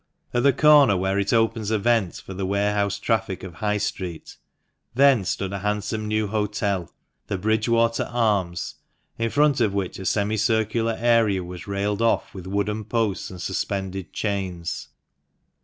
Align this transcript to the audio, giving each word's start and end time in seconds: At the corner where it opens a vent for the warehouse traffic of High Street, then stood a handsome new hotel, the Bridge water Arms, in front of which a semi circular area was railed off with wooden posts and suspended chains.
At 0.33 0.41
the 0.41 0.51
corner 0.51 0.97
where 0.97 1.19
it 1.19 1.31
opens 1.31 1.69
a 1.69 1.77
vent 1.77 2.15
for 2.15 2.33
the 2.33 2.43
warehouse 2.47 2.97
traffic 2.97 3.43
of 3.43 3.53
High 3.53 3.77
Street, 3.77 4.35
then 4.95 5.23
stood 5.23 5.53
a 5.53 5.59
handsome 5.59 6.07
new 6.07 6.25
hotel, 6.25 6.89
the 7.27 7.37
Bridge 7.37 7.69
water 7.69 8.09
Arms, 8.11 8.73
in 9.19 9.29
front 9.29 9.61
of 9.61 9.75
which 9.75 9.99
a 9.99 10.05
semi 10.07 10.37
circular 10.37 10.97
area 10.99 11.43
was 11.43 11.67
railed 11.67 12.01
off 12.01 12.33
with 12.33 12.47
wooden 12.47 12.83
posts 12.85 13.29
and 13.29 13.39
suspended 13.39 14.11
chains. 14.11 14.87